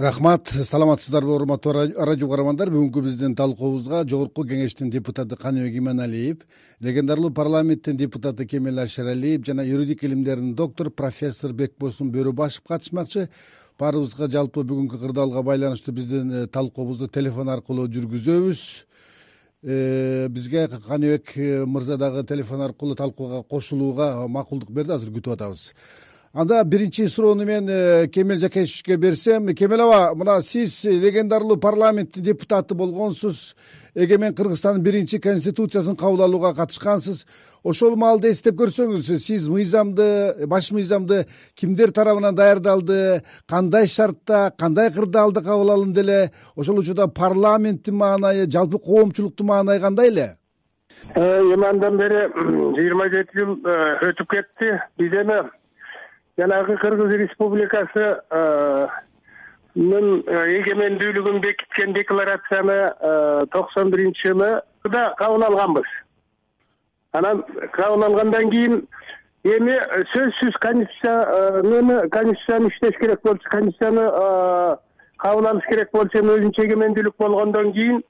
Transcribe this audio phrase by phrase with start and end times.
[0.00, 6.38] рахмат саламатсыздарбы урматтуу радио каармандар бүгүнкү биздин талкуубузга жогорку кеңештин депутаты каныбек иманалиев
[6.80, 13.28] легендарлуу парламенттин депутаты кемел ашаралиев жана юридик илимдердин доктору профессор бекбосун бөрүбашев катышмакчы.
[13.78, 18.86] Баарыбызга жалпы бүгүнкү кырдаалга байланыштуу биздин э, талкуубузду телефон аркылуу жүргүзөбүз.
[19.62, 25.74] Э, бизге каныбек э, мырза дагы телефон аркылуу талкууга кошулууга макулдук берди азыр күтүп атабыз
[26.32, 29.54] анда биринчи суроону мен э, кемел жакешевичке берсем.
[29.54, 33.56] Кемел аба мына сиз легендарлуу парламенттин депутаты болгонсуз
[33.94, 37.26] эгемен кыргызстандын биринчи конституциясын кабыл алууга катышкансыз.
[37.62, 45.42] Ошол маалда эстеп көрсөңүз сиз мыйзамды баш мыйзамды кимдер тарабынан даярдалды кандай шартта кандай кырдаалда
[45.42, 46.30] кабыл алынды эле?
[46.56, 50.36] Ошол учурда парламенттин маанайы жалпы коомчулуктун маанайы кандай эле?
[51.14, 52.28] Э, эми андан бери
[52.76, 54.80] жыйырма жети жыл э, өтүп кетти.
[54.96, 55.50] Биз эми
[56.38, 58.20] жанагы кыргыз республикасынын
[59.74, 65.88] э, э, эгемендүүлүгүн бекиткен декларацияны э, токсон биринчи жылыда кабыл алганбыз.
[67.12, 68.86] Анан кабыл алгандан кийин
[69.44, 69.76] эми
[70.14, 74.06] сөзсүз конституцияны конституцияны иштеш керек болчу конституцияны
[75.16, 78.02] кабыл алыш керек болчу эми өзүнчө эгемендүүлүк болгондон кийин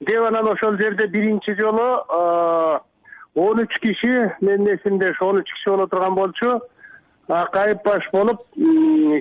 [0.00, 1.88] деп анан ошол жерде биринчи жолу
[3.34, 6.60] он үч киши менин эсимде ошо он үч киши боло турган болчу
[7.28, 8.40] акаев баш болуп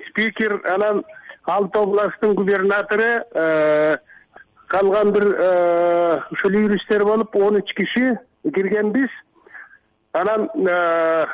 [0.09, 1.03] спикер анан
[1.45, 3.97] алты областтын губернатору э,
[4.67, 9.09] калган бир э, ушул юристтер болуп он үч киши киргенбиз
[10.14, 11.25] анан э,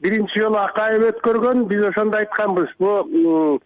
[0.00, 2.68] биринчи жолу акаев өткөргөн биз ошондо айтканбыз.
[2.78, 3.60] Бул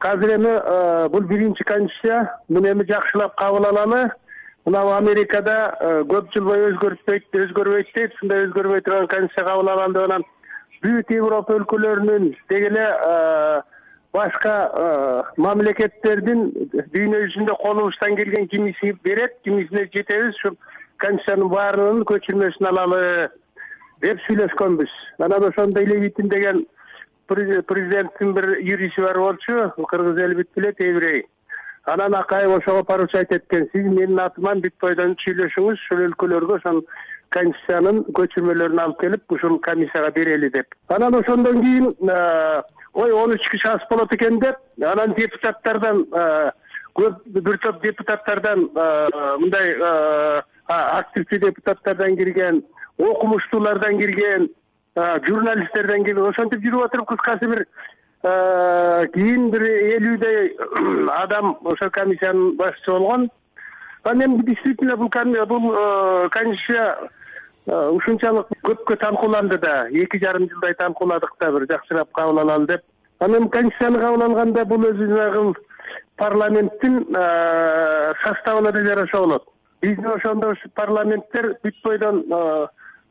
[0.00, 4.10] азыр эми бул биринчи конституция муну эми жакшылап кабыл алалы.
[4.66, 5.78] Мынабу америкада
[6.10, 10.24] көп жыл бою өзгөртпөйт өзгөрбөйт дейт ушундай өзгөрбөй турган конституция кабыл алалы деп анан
[10.84, 12.86] бүт европа өлкөлөрүнүн деги эле
[14.14, 14.54] башка
[15.36, 16.48] мамлекеттердин
[16.94, 20.56] дүйнө жүзүндө колубуздан келген кимиси берет кимисине жетебиз ушул
[21.02, 23.02] конституциянын баарынын көчүрмөсүн алалы
[24.04, 24.94] деп сүйлөшкөнбүз
[25.26, 26.64] анан ошондо илебитин деген
[27.28, 31.26] президенттин бир юристи бар болчу кыргыз эли бүт билет еврей
[31.84, 36.82] анан акаев ошого поручать эткен сиз менин атыман бүт бойдон сүйлөшүңүз ушул өлкөлөргө ошол
[37.34, 40.66] конституциянын көчүрмөлөрүн алып келип ушул комиссияга берели деп.
[40.88, 41.88] Анан ошондон кийин
[42.94, 46.04] ой он үч киши аз болот экен деп анан депутаттардан
[46.98, 48.68] көп бир топ депутаттардан
[49.42, 49.74] мындай
[50.68, 52.62] активдүү депутаттардан кирген
[52.98, 54.48] окумуштуулардан кирген
[55.28, 57.64] журналисттерден кирген ошентип жүрүп отуруп кыскасы бир
[59.14, 60.56] кийин бир элүүдөй
[61.20, 63.28] адам ошол комиссиянын башчысы болгон.
[64.02, 66.96] Анан эми действительно бул бул конституция
[67.68, 72.82] ушунчалык көпкө талкууланды да эки жарым жылдай талкууладык да бир жакшырап кабыл алалы деп.
[73.20, 75.54] Анан конституцияны кабыл алганда бул өзү жанагы
[76.16, 77.04] парламенттин
[78.24, 79.44] составына да жараша болот
[79.82, 82.24] биздин ошондо парламенттер бүт бойдон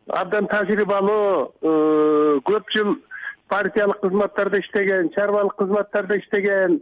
[0.08, 2.96] абдан тажрыйбалуу көп жыл
[3.50, 6.82] партиялык кызматтарда иштеген чарбалык кызматтарда иштеген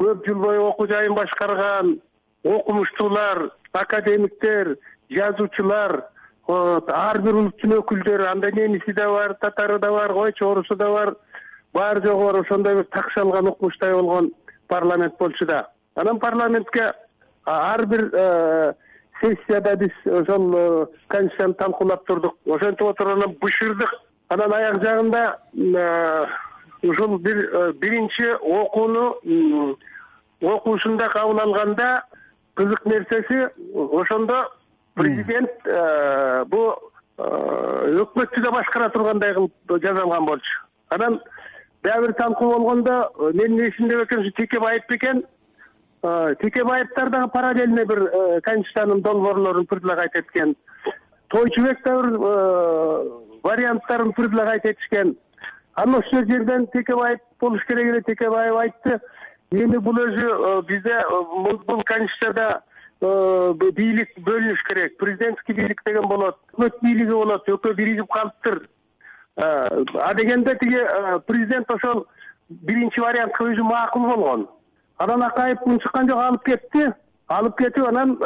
[0.00, 1.98] көп жыл бою окуу жайын башкарган
[2.44, 4.76] окумуштуулар академиктер
[5.10, 6.02] жазуучулар
[6.48, 11.14] ар бир улуттун өкүлдөрү анда немиси да бар татары да бар койчу орусу да бар.
[11.72, 14.30] Баары жогу бар ошондой бир такшалган укмуштай болгон
[14.68, 15.68] парламент болчу да.
[15.94, 16.92] Анан парламентке
[17.44, 18.72] ар бир э,
[19.20, 22.36] сессияда биз ошол э, конституцияны талкуулап турдук.
[22.46, 23.90] Ошентип отуруп анан бышырдык.
[24.28, 26.26] Анан аяк жагында э,
[26.82, 29.16] ушул бир биринчи окууну
[30.40, 32.04] окуусунда кабыл алганда
[32.54, 34.48] кызык нерсеси ошондо
[34.96, 36.74] президент э, бул
[37.18, 40.60] э, өкмөттү да башкара тургандай кылып жасалган болчу.
[40.88, 41.20] Анан
[41.84, 45.24] дагы бир талкуу болгондо э, менин эсимде бекен ушу текебаев бекен
[46.02, 50.56] текебаевдер дагы параллельный бир конституциянын долбоорлорун предлагать эткен
[51.28, 52.18] тойчубек да бир
[53.42, 55.16] варианттарын предлагать этишкен.
[55.74, 59.00] Анан ошол жерден текебаев болуш керек эле текебаев айтты.
[59.50, 62.62] Эми бул өзү бизде бул конституцияда
[63.76, 64.96] бийлик бөлүнүш керек.
[64.98, 66.38] Президентский бийлик деген болот.
[66.54, 68.68] Өкмөт бийлиги болот экөө биригип калыптыр.
[69.36, 72.06] Э, а дегенде тиги э, президент ошол
[72.48, 74.48] биринчи вариантка өзү макул болгон.
[74.98, 76.90] Анан акаев унчуккан жок алып кетти.
[77.28, 78.16] Алып кетип анан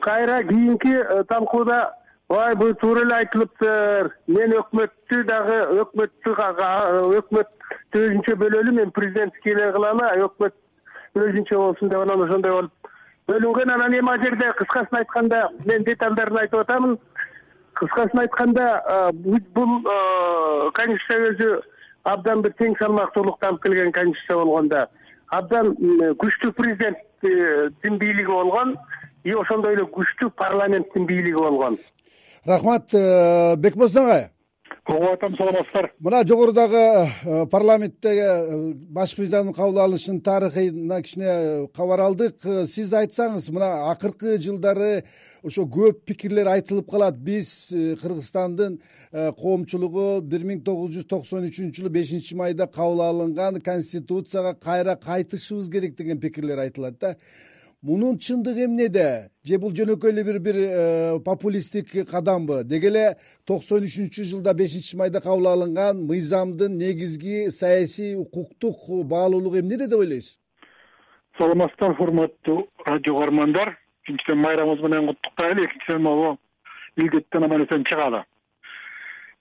[0.00, 1.94] кайра кийинки талкууда
[2.28, 4.12] ой бул туура эле айтылыптыр.
[4.26, 6.34] Мен өкмөттү дагы өкмөттү
[7.20, 10.54] өкмөттү өзүнчө бөлөлү мен президентский эле кылалы өкмөт
[11.16, 12.85] өзүнчө болсун деп анан ошондой болуп
[13.30, 16.98] бөлүнгөн анан эми ал жерде кыскасын айтканда мен детальдарын айтып атамын.
[17.74, 18.66] Кыскасын айтканда
[19.54, 19.72] бул
[20.78, 21.50] конституция өзү
[22.04, 24.86] абдан бир тең салмактуулукту алып келген конституция болгон да
[25.34, 25.74] абдан
[26.22, 28.76] күчтүү президенттин бийлиги болгон
[29.24, 31.78] и ошондой эле күчтүү парламенттин бийлиги болгон.
[32.46, 34.28] Рахмат э, бекбосын агай
[34.88, 35.90] угуп атам саламатсыздар?
[35.98, 42.38] Мына жогорудагы э, парламенттеги э, баш мыйзамдын кабыл алынышынын тарыхына кичине кабар алдык.
[42.70, 45.04] Сиз айтсаңыз мына акыркы жылдары
[45.42, 47.18] ошо көп пикирлер айтылып калат.
[47.18, 47.72] Биз
[48.02, 48.78] кыргызстандын
[49.40, 55.70] коомчулугу бир миң тогуз жүз токсон үчүнчү жылы бешинчи майда кабыл алынган конституцияга кайра кайтышыбыз
[55.70, 57.16] керек деген пикирлер айтылат да
[57.82, 62.64] мунун чындыгы эмнеде же бул жөнөкөй эле бир бир э, популисттик кадамбы?
[62.64, 69.86] Деги эле токсон үчүнчү жылда бешинчи майда кабыл алынган мыйзамдын негизги саясий укуктук баалуулугу эмнеде
[69.86, 70.38] деп ойлойсуз?
[71.38, 73.76] Саламатсыздарбы урматтуу радио каармандар
[74.06, 76.38] биринчиден майрамыңыз менен куттуктайлы экинчиден могу
[76.96, 78.24] илдеттен аман эсен чыгалы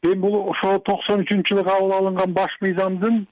[0.03, 3.25] эми бул ошол токсон үчүнчү жылы кабыл алынган баш мыйзамдын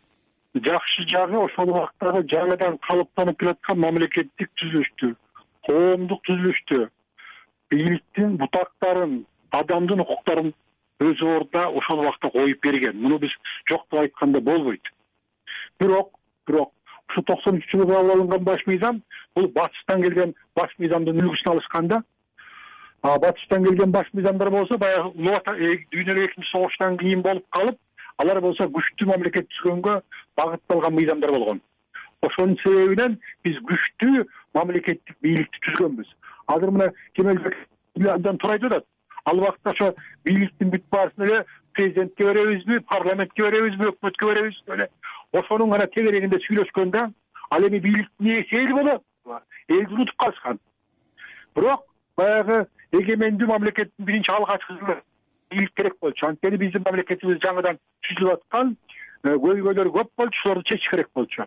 [0.55, 5.13] жакшы жагы ошол убактагы жаңыдан калыптанып келаткан мамлекеттик түзүлүштү
[5.67, 6.87] коомдук түзүлүштү
[7.71, 9.23] бийликтин бутактарын
[9.59, 10.53] адамдын укуктарын
[11.01, 12.97] өз ордуна ошол убакта коюп берген.
[13.01, 13.31] Муну биз
[13.69, 14.81] жок деп айтканда болбойт.
[15.79, 16.13] Бирок
[16.47, 16.71] бирок
[17.09, 19.01] ушу токсон үчүнчү жылы кабыл алынган баш мыйзам
[19.35, 22.03] бул батыштан келген баш мыйзамдын үлгүсүн алышкан да.
[23.03, 27.77] Батыштан келген баш мыйзамдар болсо баягы улуу э, дүйнөлүк экинчи согуштан кийин болуп калып
[28.17, 29.99] алар болсо күчтүү мамлекет түзгөнгө
[30.37, 31.61] багытталган мыйзамдар болгон.
[32.21, 36.09] Ошонун себебинен биз күчтүү мамлекеттик бийликти түзгөнбүз.
[36.47, 37.57] Азыр мына кемелбек
[38.15, 38.85] абдан туура айтып атат
[39.25, 39.93] ал убакта ошо
[40.25, 41.43] бийликтин бүт баарысын эле
[41.73, 44.89] президентке беребизби парламентке беребизби өкмөткө беребизби эле.
[45.33, 47.09] Ошонун гана тегерегинде сүйлөшкөн да
[47.49, 49.03] ал эми бийликтин ээси эл болот?
[49.67, 50.59] Элди унутуп калышкан.
[51.55, 51.85] Бирок
[52.17, 55.01] баягы эгемендүү мамлекеттин биринчи алгачкы жылы
[55.53, 56.27] бийлик керек болчу.
[56.27, 58.75] Анткени биздин мамлекетибиз жаңыдан түзүлүп аткан
[59.23, 61.45] э, көйгөйлөр көп болчу ушуларды чечиш керек болчу.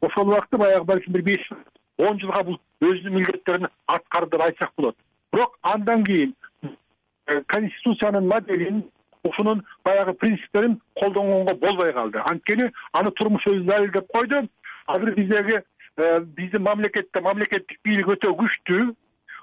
[0.00, 1.50] Ошол убакта баягы балким бир беш
[1.98, 4.96] он жылга бул өзүнүн милдеттерин аткарды деп айтсак болот.
[5.32, 8.84] Бирок андан кийин э, конституциянын моделин
[9.24, 12.18] ушунун баягы принциптерин колдонгонго болбой калды.
[12.18, 14.48] Анткени аны турмуш өзү далилдеп койду.
[14.86, 15.62] Азыр биздеги
[15.96, 18.94] э, биздин мамлекетте мамлекеттик бийлик өтө күчтүү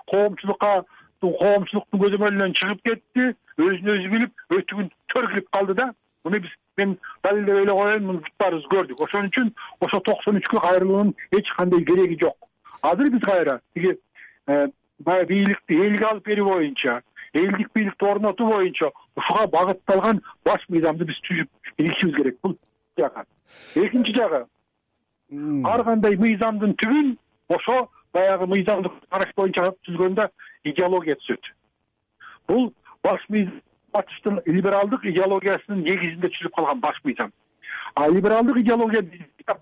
[0.10, 0.84] коомчулукка
[1.28, 3.30] коомчулуктун көзөмөлүнөн чыгып кетти
[3.60, 5.92] өзүн өзү билип өтүгүн төргүлүп калды да.
[6.26, 9.04] Муну биз мен далилдеп эле коеюн муну бүт баарыбыз көрдүк.
[9.06, 9.54] Ошон үчүн
[9.86, 12.38] ошо токсон үчкө кайрылуунун эч кандай кереги жок.
[12.82, 13.60] Азыр биз кайра?
[13.74, 13.98] Тиги
[14.48, 14.68] э,
[15.00, 17.00] баягы бийликти элге алып берүү боюнча
[17.34, 22.58] элдик бийликти орнотуу боюнча ушуга багытталган баш мыйзамды биз түзүп ийишибиз керек бул
[22.98, 23.26] жагы
[23.76, 24.44] экинчи жагы
[25.72, 27.16] ар кандай мыйзамдын түбүн
[27.56, 27.80] ошо
[28.14, 30.30] баягы мыйзамдык караш боюнча түзгөндө
[30.64, 31.52] идеология түзөт.
[32.48, 32.74] Бул
[33.04, 33.62] баш мыйзам
[33.94, 37.32] батыштын либералдык идеологиясынын негизинде түзүлүп калган баш мыйзам.
[37.96, 39.02] А либералдык идеология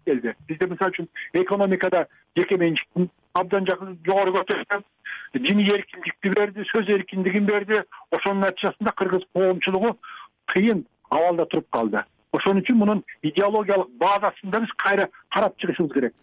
[0.06, 0.36] келди.
[0.48, 4.84] Бизде мисалы үчүн экономикада жеке менчиктин абдан жогору көтөргөн
[5.34, 9.98] диний эркиндикти берди сөз эркиндигин берди ошонун натыйжасында кыргыз коомчулугу
[10.54, 12.04] кыйын абалда туруп калды
[12.38, 16.14] ошон үчүн мунун идеологиялык базасын да биз кайра карап чыгышыбыз керек.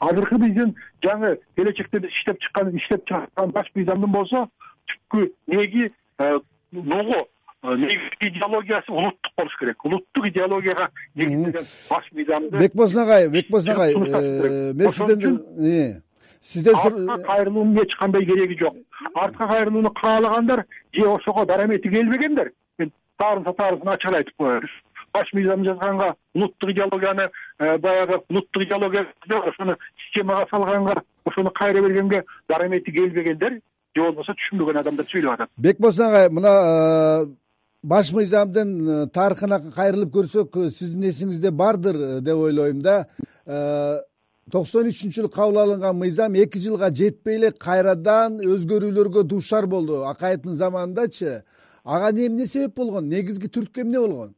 [0.00, 0.74] Азыркы биздин
[1.04, 4.46] жаңы келечекте биз иштеп чыккан иштеп чыгарткан баш мыйзамдын болсо
[4.90, 6.38] түпкү неги э,
[6.72, 7.18] нугу
[7.62, 9.84] э, негизги идеологиясы улуттук болуш керек.
[9.84, 16.02] Улуттук идеологияга негизделген баш мыйзамды бекбосын агай бекбосын агай э, мен сизден
[16.42, 18.76] сизден артка кайрылуунун эч кандай кереги жок.
[19.14, 22.52] Артка кайрылууну каалагандар же ошого дарамети келбегендер.
[22.78, 24.68] Мен баарын сатаарысын ачык эле айтып коеюн
[25.12, 27.28] баш мыйзам жазганга улуттук идеологияны
[27.58, 29.76] э, баягы улуттук идеология ошону
[30.06, 33.60] системага салганга ошону кайра бергенге дарамети келбегендер
[33.94, 35.50] же болбосо түшүнбөгөн адамдар сүйлөп атат.
[35.56, 37.26] Бекбосын агай мына э,
[37.82, 43.04] баш мыйзамдын э, тарыхына кайрылып көрсөк сиздин эсиңизде бардыр деп ойлойм да.
[44.50, 50.04] Токсон үчүнчү жылы кабыл алынган мыйзам эки жылга жетпей эле кайрадан өзгөрүүлөргө дуушар болду.
[50.08, 51.42] Акаевдин заманындачы
[51.84, 53.08] ага эмне себеп болгон?
[53.08, 54.34] Негизги түрткү эмне болгон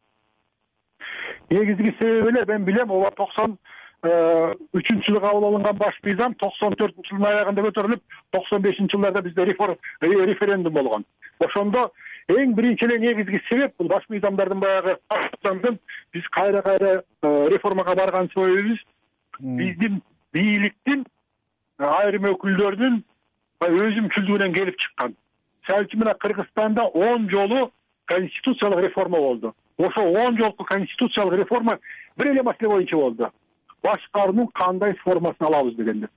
[1.51, 3.59] негизги себеби эле мен билем ооба токсон
[4.03, 9.23] э, үчүнчү жылы кабыл алынган баш мыйзам токсон төртүнчү жылдын аягында көтөрүлүп токсон бешинчи жылдарда
[9.23, 11.05] бизде референдум болгон.
[11.41, 11.91] Ошондо
[12.29, 14.99] эң биринчи эле негизги себеп бул баш мыйзамдардын баягы
[16.13, 18.79] биз кайра кайра э, реформага барган себебибиз
[19.41, 21.05] биздин бийликтин
[21.79, 23.03] э, айрым өкүлдөрүнүн
[23.65, 25.15] өзүмчүлдүгүнөн келип чыккан.
[25.65, 27.71] Мисалы үчүн мына кыргызстанда он жолу
[28.07, 31.79] конституциялык реформа болду ошо он жолку конституциялык реформа
[32.17, 33.31] бир эле маселе боюнча болду.
[33.83, 36.09] Башкаруунун кандай формасын алабыз дегенде.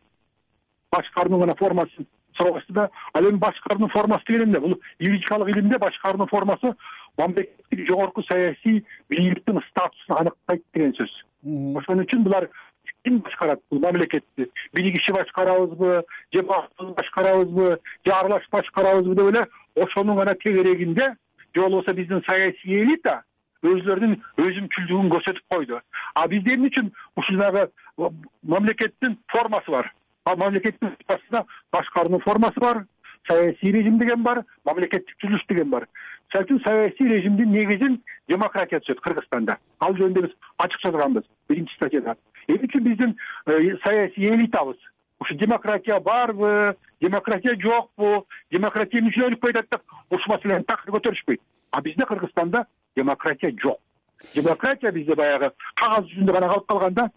[0.91, 6.27] Башкаруунун гана формасын сурабашты да ал эми башкаруунун формасы деген эмне бул юридикалык илимде башкаруунун
[6.27, 6.75] формасы
[7.17, 11.09] мамлекеттик жогорку саясий бийликтин статусун аныктайт деген сөз.
[11.77, 12.49] Ошон үчүн булар
[13.03, 14.51] ким башкарат бул мамлекетти.
[14.73, 21.15] Бир киши башкарабызбы же башкарабызбы же аралашып башкарабызбы деп эле ошонун гана тегерегинде
[21.53, 23.23] же болбосо биздин саясий элита
[23.63, 25.79] өзүлөрүнүн өзүмчүлдүгүн көрсөтүп койду.
[26.15, 27.69] А бизде эмне үчүн ушул дагы
[28.43, 29.93] мамлекеттин формасы бар.
[30.25, 30.95] Мамлекеттин
[31.71, 32.85] башкаруунун формасы бар
[33.27, 35.87] саясий режим деген бар мамлекеттик түзүлүш деген бар.
[36.27, 39.57] Мисалы үчүн саясий режимдин негизин демократия түзөт кыргызстанда.
[39.79, 42.15] Ал жөнүндө биз ачык жазганбыз биринчи статьяда.
[42.47, 43.15] Эмне үчүн биздин
[43.47, 44.77] э, саясий элитабыз.
[45.19, 51.41] Ушу демократия барбы демократия жокпу демократия эмне үчүн өлүп атат деп ушул маселени такыр көтөрүшпөйт.
[51.71, 52.65] А бизде кыргызстанда
[52.97, 53.79] демократия жок.
[54.33, 57.09] Демократия бизде баягы кагаз жүзүндө гана калып калган да.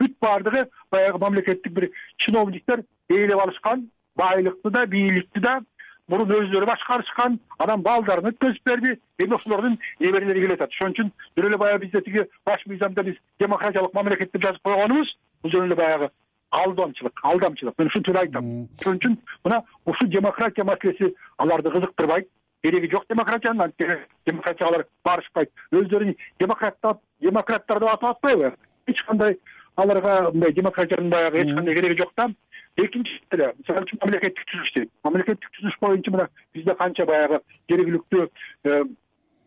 [0.00, 5.60] Бүт баардыгы баягы мамлекеттик бир чиновниктер ээлеп алышкан байлыкты да бийликти да
[6.08, 11.48] мурун өзүлөрү башкарышкан анан балдарын өткөзүп берди эми ошолордун неберелери келип атат ошон үчүн бир
[11.50, 15.76] эле баягы бизде тиги баш мыйзамда биз демократиялык мамлекет деп жазып койгонубуз бул жөн эле
[15.78, 16.10] баягы
[16.50, 17.78] алдамчылык алдамчылык.
[17.78, 18.44] Мен ушинтип эле айтам.
[18.80, 22.28] Ошон үчүн мына ушул демократия маселеси аларды кызыктырбайт
[22.62, 25.50] кереги жок демократиянын анткени демократияга алар барышпайт.
[25.72, 28.54] Өздөрүн демократтап демократтар деп атап атпайбы?
[28.86, 29.38] Эч кандай
[29.76, 32.28] аларга мындай демократиянын баягы эч кандай кереги жок да.
[32.76, 38.28] Экинчи эле мисалы үчүн мамлекеттик түзүлүш дейт мамлекеттик түзүлүш боюнча мына бизде канча баягы жергиликтүү
[38.64, 38.84] э,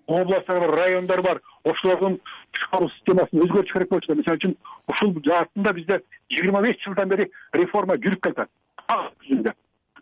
[0.07, 1.41] областтар бар райондар бар.
[1.63, 2.19] Ошолордун
[2.51, 4.19] башкаруу системасын өзгөртүш керек болчу да.
[4.19, 6.01] Мисалы үчүн ушул жаатында бизде
[6.31, 8.49] жыйырма беш жылдан бери реформа жүрүп келатат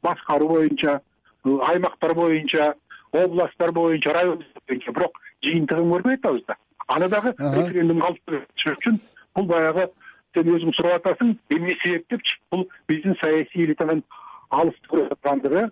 [0.02, 1.00] башкаруу боюнча
[1.44, 2.74] аймактар боюнча
[3.14, 4.92] областтар боюнча райондор боюнча.
[4.92, 6.56] Бирок жыйынтыгын көрбөй атабыз да.
[6.88, 9.00] Аны дагы референдум калып ошон үчүн
[9.36, 9.90] бул баягы
[10.36, 14.04] сен өзүң сурап атасың эмне себеп депчи бул биздин саясий элитанын
[14.50, 15.70] алыстык көрүп аткандыгы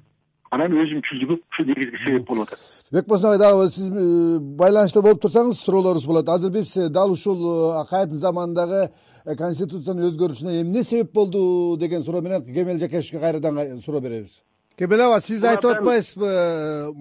[0.51, 2.63] анан өзүмчүлдүгү ушул негизги себеп болуп атат.
[2.91, 6.29] Бекбосын агай дагы сиз э, байланышта болуп турсаңыз суроолорубуз болот.
[6.29, 8.87] Азыр биз э, дал ушул э, акаевдин заманындагы
[9.35, 14.41] конституциянын өзгөрүшүнө эмне себеп болду деген суроо менен кемел жакешевичке кайрадан суроо беребиз
[14.77, 16.27] кемел аба сиз айтып атпайсызбы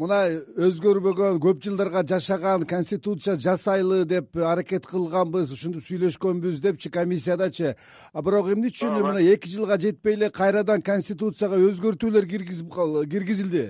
[0.00, 0.20] мына
[0.64, 7.74] өзгөрбөгөн көп жылдарга жашаган конституция жасайлы деп аракет кылганбыз ушинтип сүйлөшкөнбүз депчи комиссиядачы.
[8.14, 13.66] А бирок эмне үчүн мына эки жылга жетпей эле кайрадан конституцияга өзгөртүүлөр киргизилди?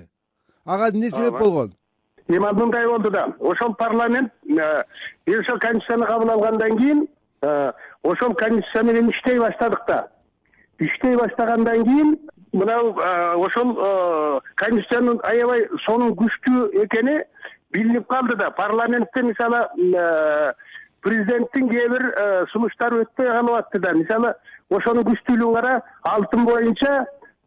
[0.64, 1.75] Ага эмне себеп болгон?
[2.28, 4.84] Эми мындай болду да ошол парламент э,
[5.26, 7.08] ошол конституцияны кабыл алгандан кийин
[7.42, 7.72] э,
[8.02, 10.08] ошол конституция менен иштей баштадык да.
[10.78, 12.18] Иштей баштагандан кийин
[12.53, 12.95] мынау
[13.47, 13.75] ошол
[14.55, 17.19] конституциянын аябай сонун күчтүү экени
[17.75, 18.50] билинип калды да.
[18.50, 19.65] Парламентте мисалы
[21.03, 22.07] президенттин кээ бир
[22.53, 23.93] сунуштары өтпөй калып атты да.
[23.93, 24.35] Мисалы
[24.71, 25.81] ошонун күчтүүлүгүн кара
[26.15, 26.95] алтын боюнча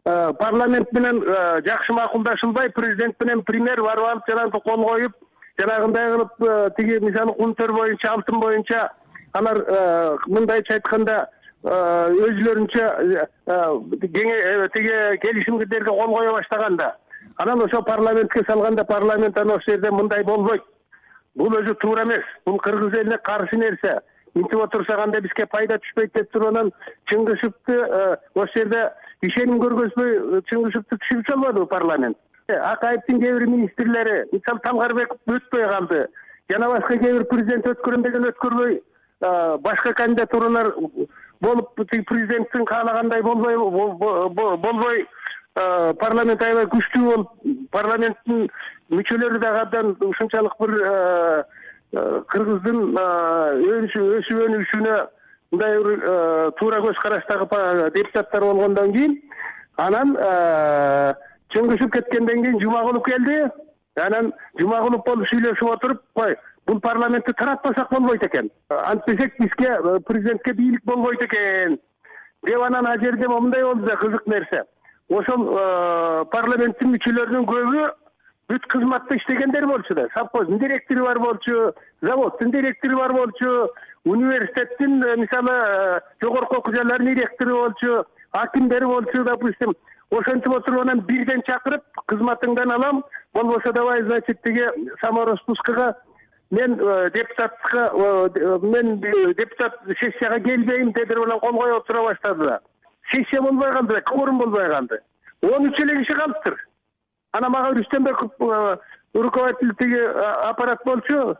[0.03, 1.23] парламент менен
[1.65, 5.13] жакшы макулдашылбай президент менен премьер барып алып жанагы кол коюп
[5.59, 8.89] жанагындай кылып тиги мисалы кумтөр боюнча алтын боюнча
[9.33, 9.63] алар
[10.27, 11.27] мындайча айтканда
[11.63, 12.83] өзүлөрүнчө
[13.99, 16.95] тиги келишимдерге кол кое баштаган да.
[17.37, 20.63] Анан ошо парламентке салганда парламент анан ошол жерде мындай болбойт.
[21.35, 22.23] Бул өзү туура эмес.
[22.45, 23.99] Бул кыргыз элине каршы нерсе.
[24.35, 26.71] Мынтип отурсак анда бизге пайда түшпөйт деп туруп анан
[27.11, 27.77] чыңгышевти
[28.35, 28.89] ошол жерде
[29.21, 32.17] ишеним көргөзбөй чыңгышевти түшүрчү болбодубу парламент.
[32.47, 36.07] Акаевдин кээ бир министрлери мисалы талгарбеков өтпөй калды.
[36.49, 38.81] Жана башка кээ бир президент өткөрөм деген өткөрбөй.
[39.61, 40.73] Башка кандидатуралар
[41.41, 45.07] болуп тиги президенттин каалагандай болбой болбой
[45.99, 47.29] парламент аябай күчтүү болуп
[47.71, 48.49] парламенттин
[48.89, 50.75] мүчөлөрү дагы абдан ушунчалык бир
[52.33, 52.83] кыргыздын
[53.77, 54.99] өсүп өнүгүшүнө
[55.51, 56.03] мындай бир
[56.59, 59.17] туура көз караштагы депутаттар болгондон кийин
[59.77, 60.15] анан
[61.53, 63.47] чыңгышев кеткенден кийин жумагулов келди.
[63.99, 66.01] Анан жумагулов болуп сүйлөшүп отуруп
[66.69, 68.51] бул парламентти таратпасак болбойт экен.
[68.69, 71.79] Антпесек бизге э, президентке бийлик болбойт экен.
[72.43, 74.63] Деп анан ал жерде мындай болду да кызык нерсе.
[75.09, 77.87] Ошол э, парламенттин мүчөлөрүнүн көбү
[78.49, 80.07] бүт кызматта иштегендер болчу да.
[80.13, 83.69] Совхоздун директору бар болчу заводдун директору бар болчу
[84.05, 89.73] университеттин э, мисалы жогорку окуу жайлардын директору болчу акимдери болчу допустим.
[90.11, 93.03] Ошентип отуруп анан бирден чакырып кызматыңдан алам.
[93.33, 94.65] Болбосо давай значит тиги
[95.01, 95.95] самораспускага
[96.51, 102.59] мен э, депутатка э, мен депутат сессияга келбейм дедирип анан кол коюп отура баштады да
[103.11, 104.99] сессия болбой калды да кворум болбой калды
[105.41, 106.57] он үч эле киши калыптыр.
[107.31, 108.77] Анан мага рүстөмбеков э,
[109.13, 109.99] руководитель тиги
[110.49, 111.35] аппарат болчу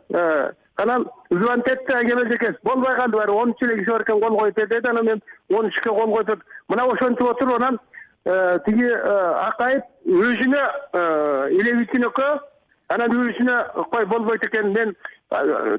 [0.76, 4.38] анан звонить этти кемел жекебиз болбой калды баары он үч эле киши бар экен кол
[4.38, 7.80] коюп бер деди анан мен он үчкө кол коюп мына ошентип отуруп анан
[8.64, 10.62] тиги акаев өзүнө
[11.50, 12.49] элебитин экөө
[12.94, 13.56] анан өзүнө
[13.92, 14.94] кой болбойт экен мен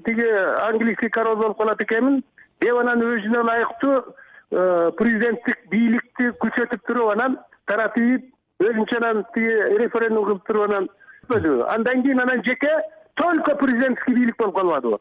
[0.05, 0.27] тиги
[0.67, 2.23] английский король болуп калат экенмин.
[2.61, 3.95] Деп анан өзүнө ылайыктуу
[4.99, 7.37] президенттик бийликти күчөтүп туруп анан
[7.67, 8.27] таратып
[8.63, 10.89] өзүнчө анан тиги референдум кылып туруп анан
[11.75, 12.71] андан кийин анан жеке
[13.15, 14.97] только президентский бийлик болуп калбадыбы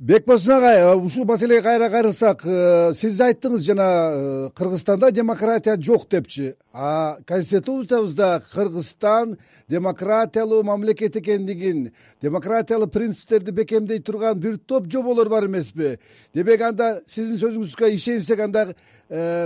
[0.00, 6.08] бекболсун агай э, ушул маселеге кайра кайрылсак э, сиз айттыңыз жана э, кыргызстанда демократия жок
[6.08, 6.54] депчи.
[6.72, 9.36] А конституциябызда кыргызстан
[9.68, 15.98] демократиялуу мамлекет экендигин демократиялык принциптерди бекемдей турган бир топ жоболор бар эмеспи.
[16.34, 18.74] Демек анда сиздин сөзүңүзгө ишенсек анда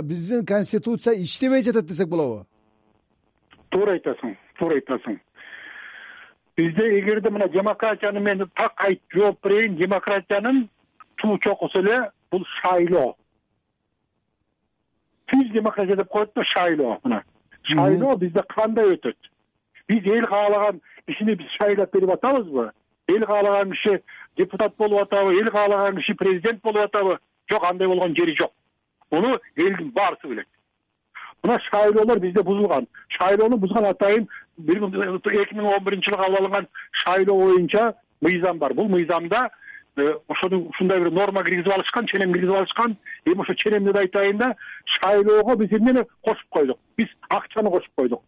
[0.03, 2.45] биздин конституция иштебей жатат десек болобу?
[3.69, 5.19] Туура айтасың туура айтасың
[6.61, 10.67] бизде эгерде мына демократияны мен так айтып жооп берейин демократиянын
[11.17, 13.15] туу чокусу эле бул шайлоо.
[15.31, 17.23] Түз демократия деп коет да шайлоо мына.
[17.63, 19.17] Шайлоо бизде кандай өтөт?
[19.87, 22.71] Биз эл каалаган кишини биз шайлап берип атабызбы?
[23.07, 24.01] Эл каалаган киши
[24.37, 27.19] депутат болуп атабы эл каалаган киши президент болуп атабы?
[27.49, 28.53] Жок андай болгон жери жок.
[29.09, 30.47] Муну элдин баарысы билет.
[31.43, 32.87] Мына шайлоолор бизде бузулган.
[33.07, 34.27] Шайлоону бузган атайын
[34.67, 36.67] эки миң он биринчи жылы кабыл алынган
[37.03, 39.49] шайлоо боюнча мыйзам бар бул мыйзамда
[39.97, 44.37] э, ошону ушундай бир норма киргизип алышкан ченем киргизип алышкан эми ошо ченемди да айтайын
[44.37, 48.23] да шайлоого биз эмнени кошуп койдук биз акчаны кошуп койдук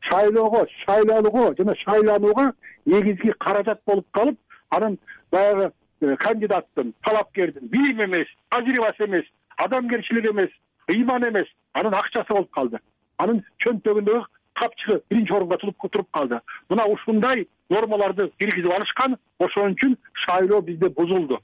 [0.00, 2.52] шайлоого шайланууга жана шайланууга
[2.86, 4.38] негизги каражат болуп калып
[4.70, 4.98] анан
[5.30, 9.24] баягы э, кандидаттын талапкердин билим эмес тажрыйбасы эмес
[9.56, 10.50] адамгерчилиги эмес
[10.88, 12.78] ыйманы эмес анын акчасы болуп калды
[13.18, 14.24] анын чөнтөгүндөгү
[14.54, 16.40] капчыгы биринчи орунга туруп калды.
[16.68, 19.96] Мына ушундай нормаларды киргизип алышкан ошон үчүн
[20.26, 21.40] шайлоо бизде бузулду.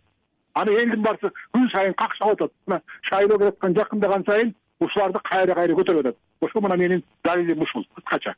[0.54, 2.52] Аны элдин баарысы күн сайын какшап атат.
[2.66, 6.16] Мына шайлоо келаткан жакындаган сайын ушуларды кайра кайра көтөрүп атат.
[6.40, 7.86] Ошо мына менин далилим ушул.
[7.94, 8.34] Кыскача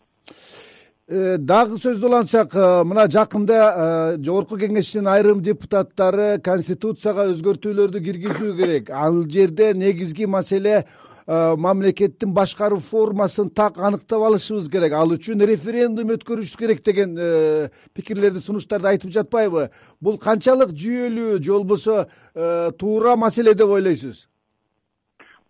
[1.08, 8.56] э, дагы сөздү улантсак э, мына жакында э, жогорку кеңештин айрым депутаттары конституцияга өзгөртүүлөрдү киргизүү
[8.56, 8.90] керек.
[8.90, 10.84] Ал жерде негизги маселе
[11.26, 14.92] мамлекеттин башкаруу формасын так аныктап алышыбыз керек.
[14.92, 19.70] Ал үчүн референдум өткөрүшүбүз керек деген э, пикирлерди сунуштарды айтып жатпайбы.
[20.00, 24.28] Бул канчалык жүйөлүү же болбосо э, туура маселе деп ойлойсуз?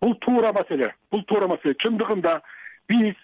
[0.01, 0.93] Бул туура маселе.
[1.11, 1.75] Бул туура маселе.
[1.81, 2.41] Чындыгында
[2.89, 3.15] биз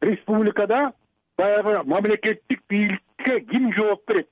[0.00, 0.92] республикада
[1.38, 4.28] баягы мамлекеттик бийликке ким жооп берет?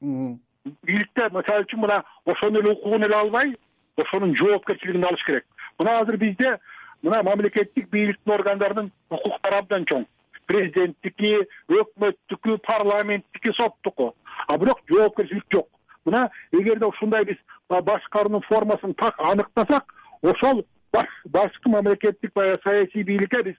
[0.00, 3.56] Бийликте мисалы үчүн мына ошонун эле укугун эле албай
[3.96, 5.46] ошонун жоопкерчилигин алыш керек.
[5.78, 6.58] Мына азыр бизде
[7.02, 10.06] мына мамлекеттик бийликтин органдарынын укуктары абдан чоң.
[10.50, 11.36] Президенттики
[11.70, 14.14] өкмөттүкү парламенттики соттуку.
[14.48, 15.68] А бирок жоопкерчилик жок.
[16.04, 23.56] Мына эгерде ушундай биз башкаруунун формасын так аныктасак ошол башкы мамлекеттик баягы саясий бийликке биз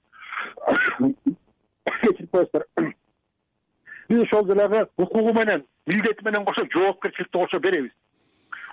[2.02, 2.66] кечирип коесуздар
[4.10, 7.92] биз ошол жанагы укугу менен милдети менен кошо жоопкерчиликти кошо беребиз.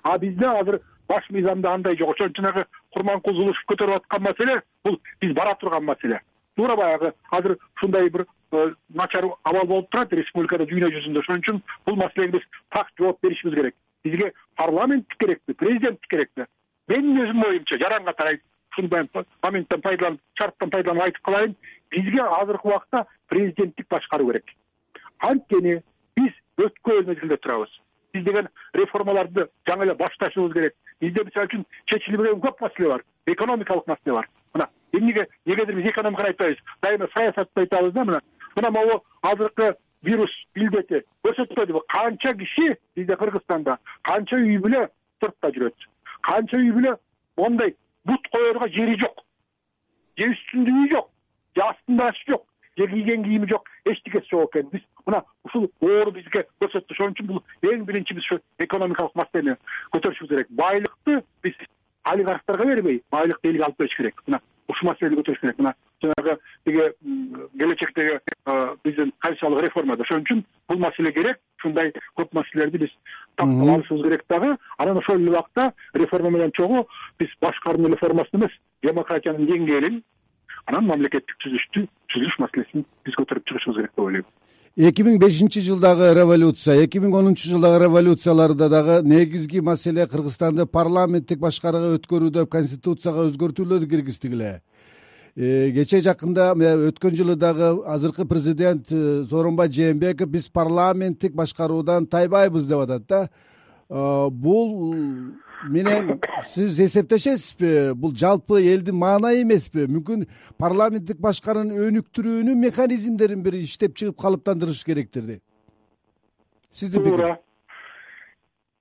[0.02, 2.14] А бизде азыр баш мыйзамда андай жок.
[2.14, 6.20] Ошон үчүн жанагы курманкул зулушев көтөрүп аткан маселе бул биз бара турган маселе.
[6.56, 11.24] Туура баягы азыр ушундай бир э, начар абал болуп турат республикада дүйнө жүзүндө.
[11.24, 13.74] Ошон үчүн бул маселеге биз так жооп беришибиз керек.
[14.04, 16.46] Бизге парламент керекпи президент керекпи?
[16.88, 18.40] Менин өзүмдүн оюмча жаран катары
[18.72, 19.08] ушундай
[19.42, 21.56] моменттен пайдаланып шарттан пайдаланып айтып калайын.
[21.90, 24.44] Бизге азыркы убакта президенттик башкаруу керек.
[25.18, 25.80] Анткени
[26.16, 27.70] биз өткөн мезгилде турабыз.
[28.14, 33.86] Биз деген реформаларды жаңы эле башташыбыз керек бизде мисалы үчүн чечилбеген көп маселе бар экономикалык
[33.86, 34.28] маселе бар.
[34.54, 38.20] Мына эмнеге негедир биз экономиканы айтпайбыз дайыма саясатты айтабыз да мына.
[38.56, 44.88] Мына могу азыркы вирус илдети көрсөтпөдүбү канча киши бизде кыргызстанда канча үй бүлө
[45.20, 45.74] сыртта жүрөт.
[46.22, 46.96] Канча үй бүлө
[47.36, 49.24] мондай бут коерго жери жок.
[50.18, 51.10] Же үстүндө үй жок
[51.56, 52.46] же астында аш жок
[52.78, 54.68] же кийген кийими жок эчтекеси жок экен.
[54.72, 59.56] Биз мына ушул оору бизге көрсөттү ошон үчүн бул эң биринчи биз ушу экономикалык маселени
[59.92, 60.48] көтөрүшүбүз керек.
[60.50, 61.54] Байлыкты биз
[62.04, 64.22] олигархтарга бербей байлыкты элге алып келиш керек.
[64.26, 65.58] Мына ушул маселени көтөрүш керек.
[65.58, 66.92] Мына жанагы тиги
[67.58, 68.20] келечектеги
[68.84, 70.02] биздин конституциялык реформада.
[70.02, 71.40] Ошон үчүн бул маселе керек.
[71.58, 72.92] Ушундай көп маселелерди биз
[73.36, 74.56] тактап алышыбыз керек дагы.
[74.78, 76.86] Анан ошол эле убакта реформа менен чогуу
[77.18, 80.02] биз башкаруунун реформасын эмес демократиянын деңгээлин
[80.68, 84.28] анан мамлекеттик түзүлүштү түзүлүш маселесин биз көтөрүп чыгышыбыз керек деп ойлойм.
[84.78, 91.40] Эки миң бешинчи жылдагы революция эки миң онунчу жылдагы революцияларда дагы негизги маселе кыргызстанды парламенттик
[91.42, 94.52] башкарууга өткөрүү деп конституцияга өзгөртүүлөрдү киргиздик эле
[95.38, 96.52] кечээ жакында
[96.90, 103.28] өткөн жылы дагы азыркы президент э, сооронбай жээнбеков биз парламенттик башкаруудан тайбайбыз деп атат да.
[103.88, 105.32] Э, бул
[105.64, 107.92] менен сиз эсептешесизби?
[107.94, 109.86] Бул жалпы элдин маанайы эмеспи?
[109.90, 110.26] Мүмкүн
[110.58, 115.42] парламенттик башкаруунун өнүктүрүүнүн механизмдерин бир иштеп чыгып калыптандырыш керектир деп
[116.70, 117.38] сиздин туура.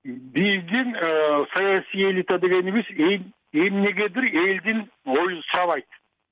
[0.04, 2.84] биздин э, саясий элита дегенибиз
[3.52, 5.86] эмнегедир элдин оюн сурабайт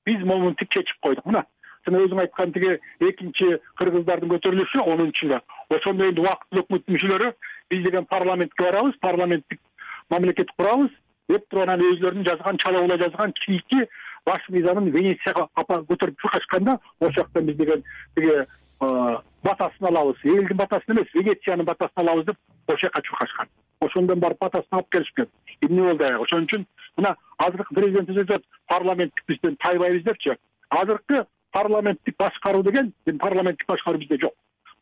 [0.05, 1.45] биз могуну тик чечип койдук мына.
[1.85, 7.31] Жана өзүң айткан тиги экинчи кыргыздардын көтөрүлүшү онунчу жылы ошондо энди убактылуу өкмөттүн мүчөлөрү
[7.71, 8.97] биз деген парламентке барабыз.
[9.01, 9.59] Парламенттик
[10.09, 10.91] мамлекет курабыз
[11.29, 13.87] деп туруп анан өзүлөрүнүн жазган чала жазган чийки
[14.25, 17.83] баш мыйзамын венецияга көтөрүп чыккачканда ошол жактан биз деген
[18.15, 18.45] тиги
[18.79, 20.19] батасын алабыз.
[20.23, 23.47] Элдин батасын эмес венециянын батасын алабыз деп ошол жака чуркашкан
[23.81, 25.27] ошондон барып батасын алып келишкен
[25.61, 26.65] эмне болду аягы ошон үчүн
[26.97, 30.37] мына азыркы президентибиз атат парламенттик бизден тайбайбыз депчи.
[30.69, 34.33] Азыркы парламенттик башкаруу деген эми парламенттик башкаруу бизде жок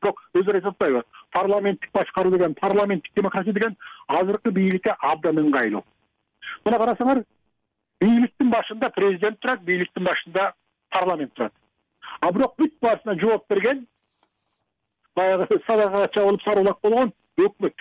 [0.01, 1.03] бирок өзүлөрү айтып атпайбы.
[1.31, 3.75] Парламенттик башкаруу деген парламенттик демократия деген
[4.08, 5.84] азыркы бийликке абдан ыңгайлуу.
[6.65, 7.23] Мына карасаңар
[8.01, 10.53] бийликтин башында президент турат бийликтин башында
[10.89, 11.53] парламент турат.
[12.21, 13.86] А бирок бүт баарысына жооп берген
[15.15, 17.73] баягы садакача болуп сарыбулак болгон өкмөт.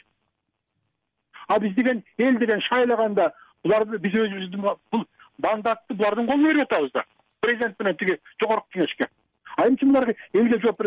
[1.48, 3.32] А биз деген эл деген шайлаганда
[3.64, 5.04] буларды биз өзүбүздүн бул
[5.38, 7.04] мандатты булардын колуна берип атабыз да.
[7.40, 9.08] Президент менен тиги жогорку кеңешке
[9.56, 10.82] а эмче булар элге жооп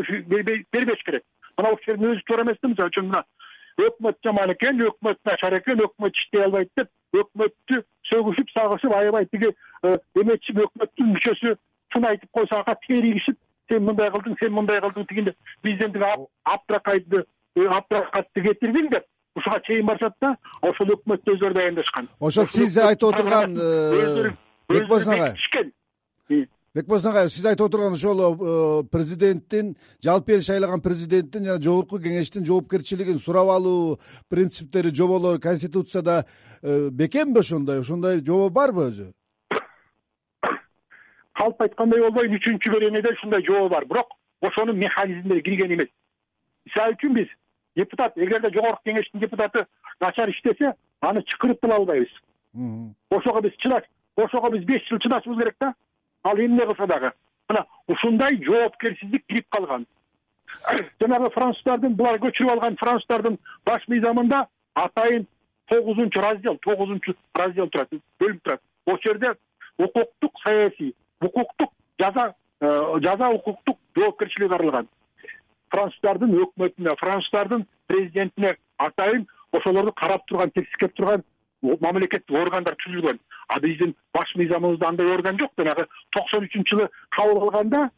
[0.71, 1.23] бербеш керек?
[1.58, 3.23] Мына ушул жердин өзү туура эмес да мисалы үчүн мына
[3.77, 6.89] өкмөт жаман экен өкмөт начар экен өкмөт иштей албайт деп
[7.21, 11.53] өкмөттү сөгүшүп сагышып аябай тиги э, эметишип өкмөттүн мүчөсү
[11.93, 13.38] чын айтып койсо ага теригишип
[13.69, 16.10] сен мындай кылдың сен мындай кылдың тигинде бизден тиги
[16.56, 19.06] абдракайтты э, абдракатты кетирдиң деп
[19.38, 23.58] ушуга чейин барышат да ошол өкмөттү өзүлөрү даярдашкан ошол сиз айтып отурган
[24.73, 25.21] бекболсун
[26.77, 32.45] бекболсун агай сиз айтып отурган ошол э, президенттин жалпы эл шайлаган президенттин жана жогорку кеңештин
[32.45, 33.97] жоопкерчилигин сурап алуу
[34.29, 36.25] принциптери жоболору конституцияда
[36.61, 37.81] э, бекемби ошондой?
[37.81, 39.09] Ошондой жобо барбы өзү?
[41.37, 43.85] Калп айткандай болбойм үчүнчү беренеде ушундай жобо бар.
[43.85, 45.89] Бирок ошонун механизмдери кирген эмес.
[46.69, 47.33] Мисалы үчүн биз
[47.75, 49.65] депутат эгерде жогорку кеңештин депутаты
[49.99, 52.13] начар иштесе аны чакыртып албайбыз.
[53.09, 55.73] Ошого биз чыдаш ошого биз беш жыл чыдашыбыз керек да
[56.23, 57.12] ал эмне кылса дагы?
[57.49, 59.86] Мына ушундай жоопкерсиздик кирип калган.
[61.01, 65.27] Жанагы француздардын булар көчүрүп алган француздардын баш мыйзамында атайын
[65.67, 68.62] тогузунчу раздел тогузунчу раздел турат бөлүм турат.
[68.86, 69.34] Ошол жерде
[69.77, 74.88] укуктук саясий укуктук жаза э, жаза укуктук жоопкерчилик каралган.
[75.69, 81.23] Француздардын өкмөтүнө француздардын президентине атайын ошолорду карап турган текшеп турган
[81.82, 83.19] мамлекеттик органдар түзүлгөн.
[83.47, 87.89] А биздин баш мыйзамыбызда андай орган жок жанагы токсон үчүнчү жылы кабыл алганда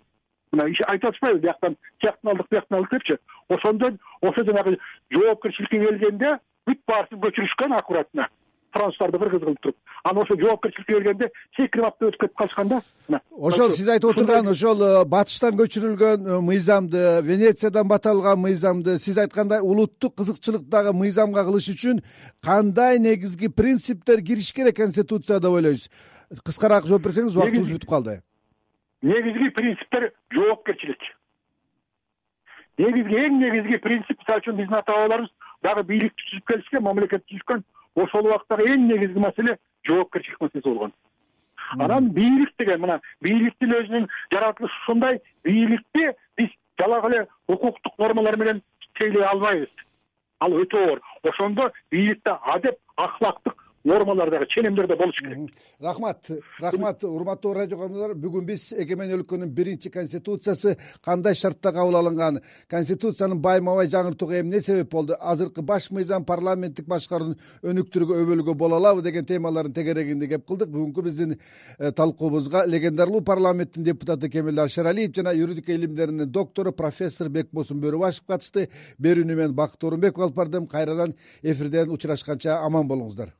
[0.51, 3.17] мына айтып атышпайбы бияктан тияктан алдык бияктан алдык депчи.
[3.49, 4.77] Ошондон ошо жанагы
[5.13, 6.35] жоопкерчиликке келгенде
[6.67, 8.27] бүт баарысын көчүрүшкөн аккуратно
[8.73, 9.75] француздарды кыргыз кылып туруп.
[10.03, 14.47] Анан ошо жоопкерчиликке келгенде секирип ап өтүп кетип калышкан да мына ошол сиз айтып отурган
[14.47, 21.43] ошол э, батыштан көчүрүлгөн э, мыйзамды венециядан бата алган мыйзамды сиз айткандай улуттук кызыкчылыктагы мыйзамга
[21.43, 22.03] кылыш үчүн
[22.41, 25.89] кандай негизги принциптер кириш керек конституцияда деп ойлойсуз
[26.45, 28.21] кыскараак жооп берсеңиз убактыбыз бүтүп калды.
[29.01, 31.01] негизги принциптер жоопкерчилик.
[32.77, 35.31] Негизги эң негизги принцип мисалы үчүн биздин ата бабаларыбыз
[35.63, 37.63] дагы бийликти түзүп келишкен мамлекетти түзүшкөн
[37.95, 40.93] ошол убактагы эң негизги маселе жоопкерчилик маселеси болгон.
[41.77, 46.49] Анан бийлик деген мына бийликтин өзүнүн жаратылышы ушундай бийликти биз
[46.79, 48.61] жалак эле укуктук нормалар менен
[48.99, 49.69] тейлей албайбыз.
[50.39, 55.51] Ал өтө оор ошондо бийликте адеп акылактык нормалар дагы ченемдер да болуш керек.
[55.79, 62.41] Рахмат рахмат урматтуу радио көрөрмандар бүгүн биз эгемен өлкөнүн биринчи конституциясы кандай шартта кабыл алынган?
[62.67, 65.15] Конституцияны байма бай жаңыртууга эмне себеп болду?
[65.19, 70.69] Азыркы баш мыйзам парламенттик башкаруунун өнүктүрүүгө өбөлгө боло алабы деген темалардын тегерегинде кеп кылдык.
[70.69, 71.37] Бүгүнкү биздин
[71.79, 78.69] э, талкуубузга легендарлуу парламенттин депутаты кемелдаш шералиев жана юридика илимдеринин доктору профессор бекболсун бөрүбашев катышты.
[78.99, 80.67] Берүүнү мен бакыт оорунбеков алып бардым.
[80.67, 83.38] Кайрадан эфирден учурашканча аман болуңуздар